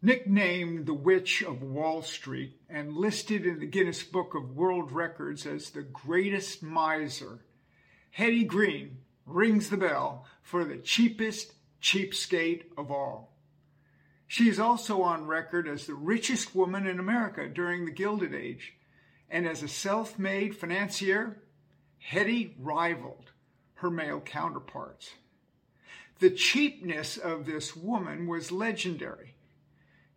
[0.00, 5.44] Nicknamed the Witch of Wall Street and listed in the Guinness Book of World Records
[5.44, 7.40] as the greatest miser,
[8.12, 13.36] Hetty Green rings the bell for the cheapest cheapskate of all.
[14.28, 18.74] She is also on record as the richest woman in America during the Gilded Age,
[19.28, 21.42] and as a self made financier,
[21.98, 23.32] Hetty rivaled
[23.74, 25.10] her male counterparts.
[26.20, 29.34] The cheapness of this woman was legendary.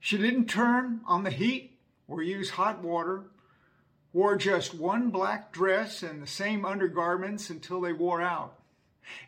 [0.03, 3.25] She didn't turn on the heat or use hot water,
[4.11, 8.59] wore just one black dress and the same undergarments until they wore out,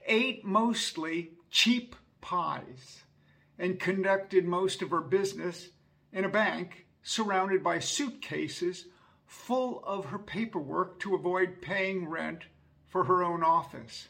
[0.08, 3.04] ate mostly cheap pies,
[3.60, 5.70] and conducted most of her business
[6.12, 8.88] in a bank surrounded by suitcases
[9.28, 12.46] full of her paperwork to avoid paying rent
[12.88, 14.08] for her own office.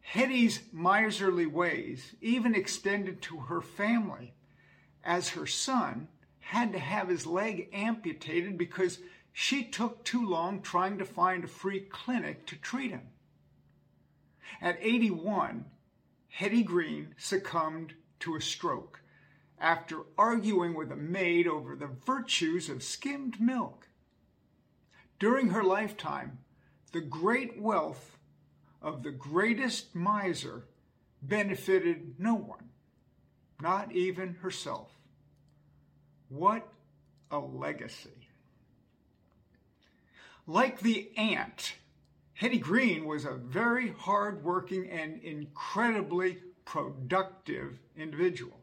[0.00, 4.34] Hetty's miserly ways even extended to her family
[5.06, 6.08] as her son
[6.40, 8.98] had to have his leg amputated because
[9.32, 13.08] she took too long trying to find a free clinic to treat him.
[14.60, 15.66] At 81,
[16.28, 19.00] Hetty Green succumbed to a stroke
[19.58, 23.88] after arguing with a maid over the virtues of skimmed milk.
[25.18, 26.38] During her lifetime,
[26.92, 28.18] the great wealth
[28.82, 30.64] of the greatest miser
[31.22, 32.70] benefited no one,
[33.60, 34.95] not even herself.
[36.28, 36.68] What
[37.30, 38.10] a legacy.
[40.46, 41.74] Like the ant,
[42.34, 48.60] Hetty Green was a very hardworking and incredibly productive individual.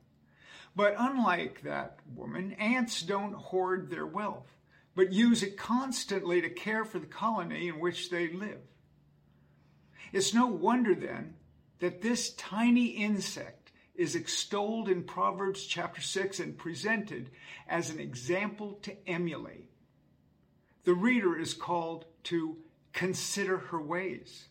[0.75, 4.57] But unlike that woman, ants don't hoard their wealth,
[4.95, 8.59] but use it constantly to care for the colony in which they live.
[10.11, 11.35] It's no wonder then
[11.79, 13.62] that this tiny insect
[13.95, 17.29] is extolled in Proverbs chapter 6 and presented
[17.67, 19.69] as an example to emulate.
[20.83, 22.57] The reader is called to
[22.91, 24.47] consider her ways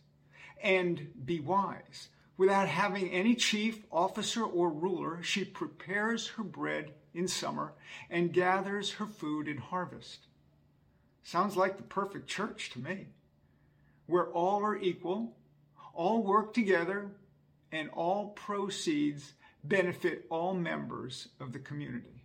[0.61, 2.09] and be wise.
[2.37, 7.73] Without having any chief, officer, or ruler, she prepares her bread in summer
[8.09, 10.25] and gathers her food in harvest.
[11.23, 13.07] Sounds like the perfect church to me,
[14.07, 15.35] where all are equal,
[15.93, 17.11] all work together,
[17.73, 22.23] and all proceeds benefit all members of the community.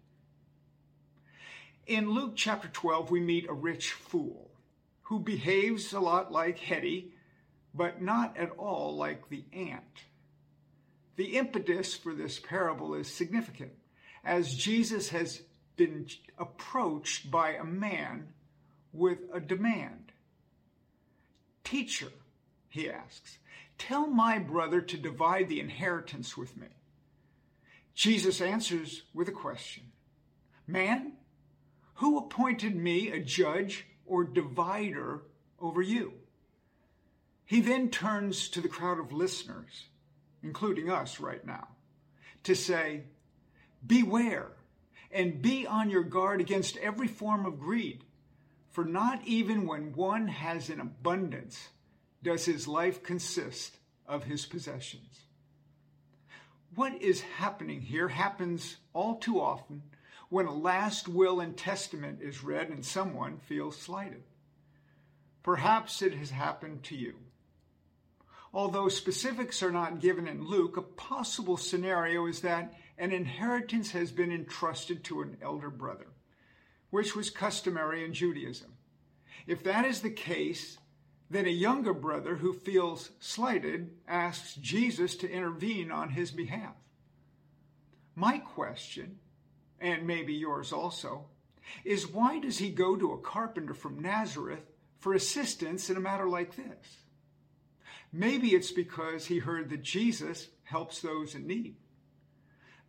[1.87, 4.51] In Luke chapter 12, we meet a rich fool
[5.05, 7.15] who behaves a lot like Hetty,
[7.73, 10.05] but not at all like the ant.
[11.17, 13.73] The impetus for this parable is significant,
[14.23, 15.41] as Jesus has
[15.77, 18.35] been approached by a man
[18.93, 20.13] with a demand.
[21.65, 22.13] Teacher,
[22.69, 23.39] he asks,
[23.79, 26.67] Tell my brother to divide the inheritance with me.
[27.95, 29.85] Jesus answers with a question
[30.67, 31.15] Man,
[31.95, 35.23] who appointed me a judge or divider
[35.61, 36.13] over you?
[37.45, 39.87] He then turns to the crowd of listeners,
[40.43, 41.69] including us right now,
[42.43, 43.05] to say,
[43.87, 44.53] Beware
[45.11, 48.05] and be on your guard against every form of greed,
[48.71, 51.69] for not even when one has an abundance
[52.23, 55.23] does his life consist of his possessions.
[56.75, 59.83] What is happening here happens all too often
[60.29, 64.23] when a last will and testament is read and someone feels slighted.
[65.43, 67.15] Perhaps it has happened to you.
[68.53, 74.11] Although specifics are not given in Luke, a possible scenario is that an inheritance has
[74.11, 76.09] been entrusted to an elder brother,
[76.91, 78.73] which was customary in Judaism.
[79.47, 80.79] If that is the case,
[81.31, 86.75] then a younger brother who feels slighted asks Jesus to intervene on his behalf.
[88.15, 89.19] My question,
[89.81, 91.27] and maybe yours also,
[91.85, 94.65] is why does he go to a carpenter from Nazareth
[94.99, 97.03] for assistance in a matter like this?
[98.13, 101.77] Maybe it's because he heard that Jesus helps those in need.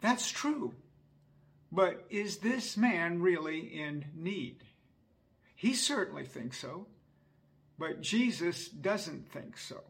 [0.02, 0.74] That's true.
[1.72, 4.64] But is this man really in need?
[5.56, 6.88] He certainly thinks so.
[7.80, 9.82] But Jesus doesn't think so.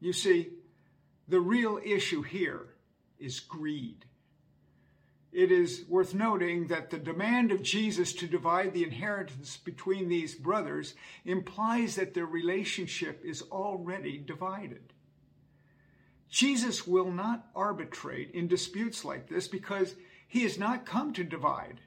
[0.00, 0.50] You see,
[1.26, 2.68] the real issue here
[3.18, 4.04] is greed.
[5.32, 10.34] It is worth noting that the demand of Jesus to divide the inheritance between these
[10.34, 10.94] brothers
[11.24, 14.92] implies that their relationship is already divided.
[16.28, 19.94] Jesus will not arbitrate in disputes like this because
[20.28, 21.80] he has not come to divide,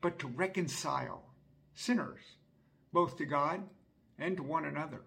[0.00, 1.22] but to reconcile
[1.74, 2.20] sinners,
[2.92, 3.62] both to God
[4.20, 5.00] and to one another.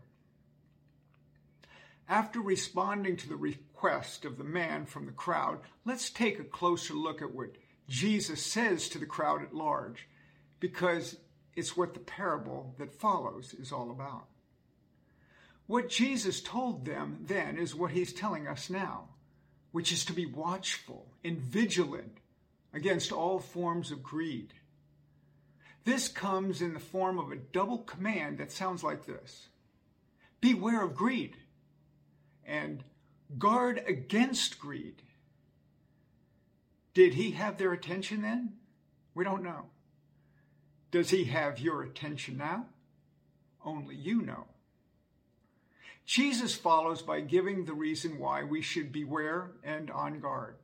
[2.09, 6.93] After responding to the request of the man from the crowd, let's take a closer
[6.93, 7.55] look at what
[7.87, 10.07] Jesus says to the crowd at large,
[10.59, 11.17] because
[11.55, 14.25] it's what the parable that follows is all about.
[15.67, 19.09] What Jesus told them then is what he's telling us now,
[19.71, 22.17] which is to be watchful and vigilant
[22.73, 24.53] against all forms of greed.
[25.85, 29.47] This comes in the form of a double command that sounds like this
[30.39, 31.37] Beware of greed
[32.45, 32.83] and
[33.37, 35.01] guard against greed.
[36.93, 38.53] Did he have their attention then?
[39.15, 39.67] We don't know.
[40.91, 42.67] Does he have your attention now?
[43.65, 44.45] Only you know.
[46.05, 50.57] Jesus follows by giving the reason why we should beware and on guard.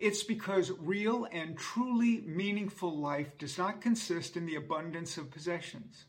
[0.00, 6.04] It's because real and truly meaningful life does not consist in the abundance of possessions.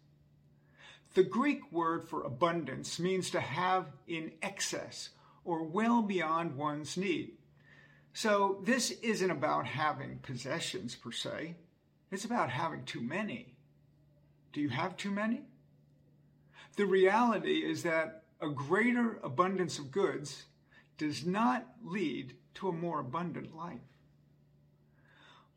[1.16, 5.10] The Greek word for abundance means to have in excess
[5.44, 7.32] or well beyond one's need.
[8.14, 11.56] So this isn't about having possessions per se.
[12.12, 13.56] It's about having too many.
[14.54, 15.42] Do you have too many?
[16.76, 20.46] The reality is that a greater abundance of goods
[20.98, 23.80] does not lead to a more abundant life.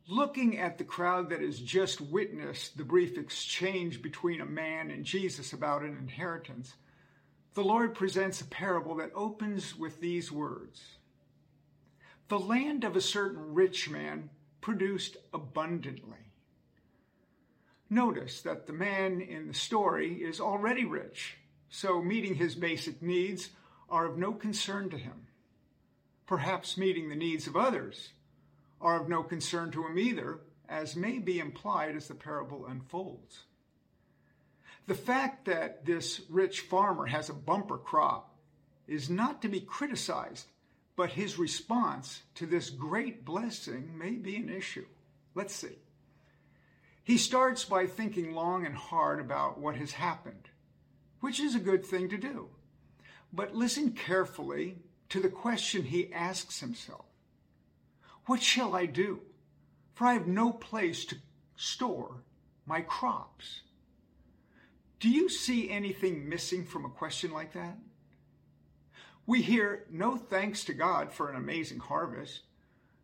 [0.09, 5.05] Looking at the crowd that has just witnessed the brief exchange between a man and
[5.05, 6.75] Jesus about an inheritance,
[7.55, 10.97] the Lord presents a parable that opens with these words
[12.29, 16.31] The land of a certain rich man produced abundantly.
[17.91, 21.37] Notice that the man in the story is already rich,
[21.69, 23.51] so meeting his basic needs
[23.91, 25.22] are of no concern to him.
[26.27, 28.11] Perhaps meeting the needs of others
[28.81, 33.45] are of no concern to him either, as may be implied as the parable unfolds.
[34.87, 38.35] The fact that this rich farmer has a bumper crop
[38.89, 40.47] is not to be criticized,
[40.97, 44.87] but his response to this great blessing may be an issue.
[45.35, 45.79] Let's see.
[47.05, 50.51] He starts by thinking long and hard about what has happened,
[51.21, 52.49] which is a good thing to do.
[53.33, 54.77] But listen carefully
[55.13, 57.05] to the question he asks himself
[58.25, 59.21] What shall I do?
[59.93, 61.17] For I have no place to
[61.55, 62.23] store
[62.65, 63.61] my crops.
[65.01, 67.77] Do you see anything missing from a question like that?
[69.27, 72.41] We hear no thanks to God for an amazing harvest,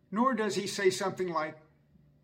[0.09, 1.59] nor does he say something like,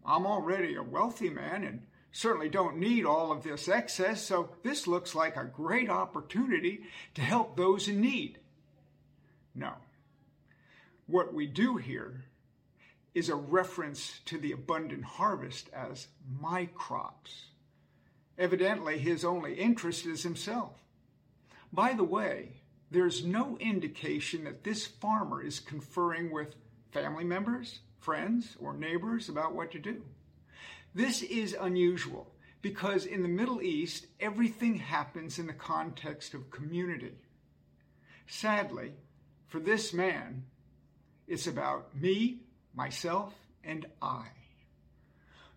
[0.03, 4.87] I'm already a wealthy man and certainly don't need all of this excess, so this
[4.87, 8.39] looks like a great opportunity to help those in need.
[9.55, 9.73] No.
[11.07, 12.25] What we do here
[13.13, 16.07] is a reference to the abundant harvest as
[16.39, 17.45] my crops.
[18.37, 20.73] Evidently, his only interest is himself.
[21.71, 22.61] By the way,
[22.91, 26.55] there's no indication that this farmer is conferring with
[26.91, 30.03] family members, friends, or neighbors about what to do.
[30.93, 32.31] This is unusual
[32.61, 37.13] because in the Middle East, everything happens in the context of community.
[38.27, 38.93] Sadly,
[39.47, 40.45] for this man,
[41.27, 42.39] it's about me,
[42.73, 43.33] myself,
[43.63, 44.27] and I.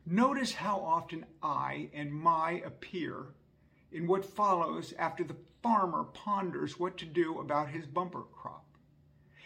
[0.06, 3.26] Notice how often I and my appear
[3.92, 8.64] in what follows after the farmer ponders what to do about his bumper crop.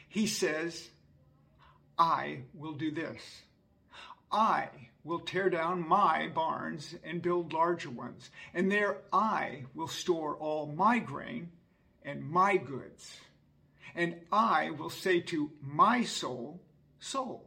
[0.08, 0.88] He says,
[1.98, 3.20] I will do this.
[4.30, 4.68] I
[5.04, 10.66] will tear down my barns and build larger ones, and there I will store all
[10.66, 11.50] my grain
[12.04, 13.16] and my goods.
[13.94, 16.60] And I will say to my soul,
[16.98, 17.44] Soul,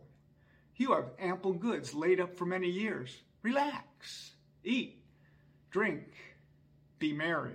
[0.76, 3.22] you have ample goods laid up for many years.
[3.42, 4.34] Relax,
[4.64, 5.02] eat,
[5.72, 6.04] drink,
[7.00, 7.54] be merry.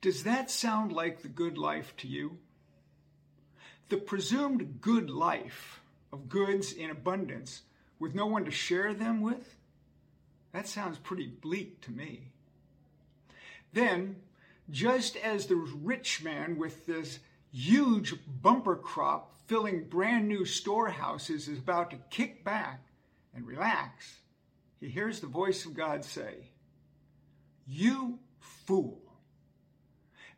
[0.00, 2.38] Does that sound like the good life to you?
[3.88, 5.80] The presumed good life
[6.12, 7.62] of goods in abundance
[7.98, 9.56] with no one to share them with?
[10.52, 12.32] That sounds pretty bleak to me.
[13.72, 14.16] Then,
[14.70, 17.18] just as the rich man with this
[17.52, 22.86] huge bumper crop filling brand new storehouses is about to kick back
[23.34, 24.16] and relax,
[24.80, 26.50] he hears the voice of God say,
[27.66, 29.00] You fool!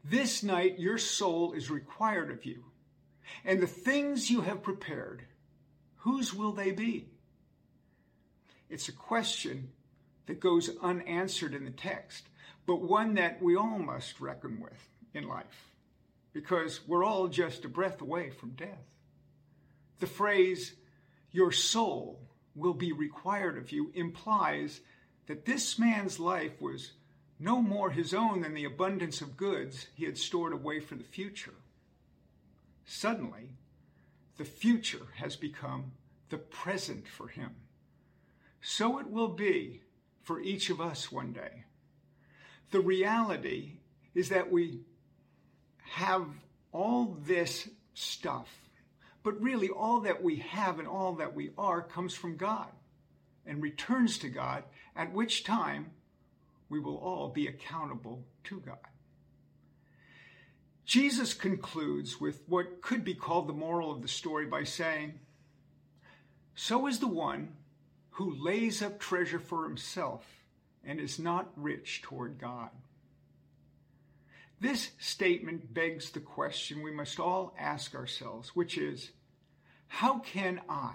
[0.05, 2.65] This night your soul is required of you.
[3.45, 5.25] And the things you have prepared,
[5.97, 7.09] whose will they be?
[8.71, 9.71] It's a question
[10.27, 12.25] that goes unanswered in the text,
[12.69, 15.73] but one that we all must reckon with in life,
[16.35, 18.85] because we're all just a breath away from death.
[20.01, 20.75] The phrase,
[21.33, 22.21] your soul
[22.55, 24.83] will be required of you, implies
[25.29, 26.93] that this man's life was
[27.41, 31.05] no more his own than the abundance of goods he had stored away for the
[31.05, 31.55] future.
[32.85, 33.57] Suddenly,
[34.37, 35.93] the future has become
[36.29, 37.53] the present for him.
[38.61, 39.81] So it will be
[40.23, 41.65] for each of us one day.
[42.71, 43.73] The reality
[44.15, 44.81] is that we
[45.93, 46.27] have
[46.73, 48.49] all this stuff,
[49.23, 52.69] but really all that we have and all that we are comes from God
[53.47, 55.91] and returns to God, at which time
[56.69, 58.77] we will all be accountable to God.
[60.85, 65.21] Jesus concludes with what could be called the moral of the story by saying,
[66.55, 67.57] So is the one
[68.11, 70.25] who lays up treasure for himself
[70.89, 72.71] and is not rich toward God.
[74.59, 79.11] This statement begs the question we must all ask ourselves, which is
[79.87, 80.95] how can I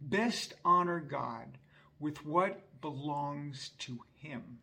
[0.00, 1.58] best honor God
[1.98, 4.58] with what belongs to Him?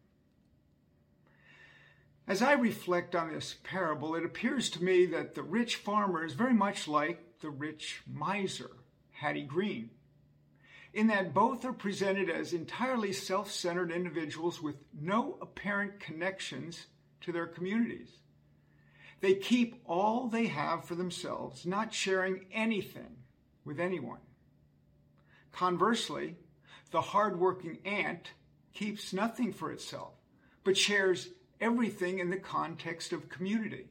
[2.27, 6.34] As I reflect on this parable, it appears to me that the rich farmer is
[6.34, 8.72] very much like the rich miser,
[9.12, 9.89] Hetty Green,
[10.97, 16.87] in that both are presented as entirely self centered individuals with no apparent connections
[17.21, 18.09] to their communities.
[19.21, 23.15] They keep all they have for themselves, not sharing anything
[23.63, 24.21] with anyone.
[25.51, 26.35] Conversely,
[26.89, 28.31] the hardworking ant
[28.73, 30.13] keeps nothing for itself,
[30.63, 31.29] but shares
[31.61, 33.85] everything in the context of community.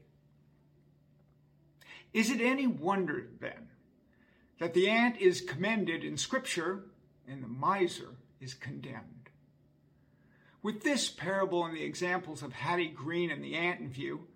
[2.13, 3.69] Is it any wonder, then,
[4.59, 6.83] that the ant is commended in Scripture
[7.29, 9.31] and the miser is condemned?
[10.63, 14.27] With this parable and the examples of Hetty Green and the ant in view,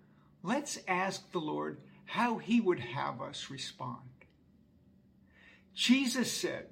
[0.43, 3.99] let's ask the Lord how he would have us respond.
[5.73, 6.67] Jesus said,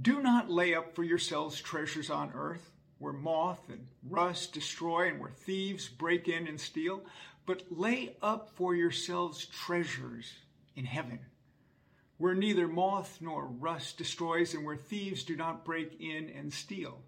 [0.00, 5.18] Do not lay up for yourselves treasures on earth, where moth and rust destroy and
[5.20, 7.02] where thieves break in and steal,
[7.46, 10.32] but lay up for yourselves treasures
[10.76, 11.18] in heaven,
[12.22, 17.00] where neither moth nor rust destroys and where thieves do not break in and steal.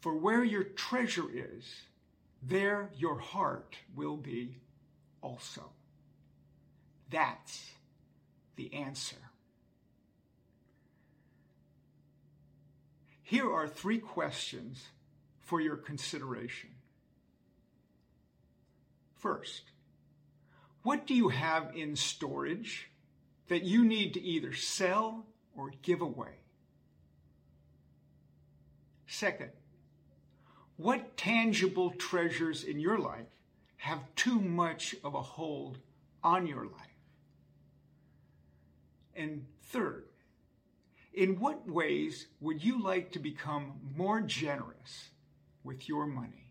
[0.00, 1.64] For where your treasure is,
[2.42, 4.56] there your heart will be
[5.22, 5.70] also.
[7.08, 7.70] That's
[8.56, 9.30] the answer.
[13.22, 14.88] Here are three questions
[15.38, 16.70] for your consideration.
[19.18, 19.62] First,
[20.82, 22.88] what do you have in storage
[23.48, 26.40] that you need to either sell or give away?
[29.06, 29.50] Second,
[30.76, 33.26] what tangible treasures in your life
[33.76, 35.78] have too much of a hold
[36.22, 36.80] on your life?
[39.14, 40.04] And third,
[41.12, 45.10] in what ways would you like to become more generous
[45.62, 46.43] with your money?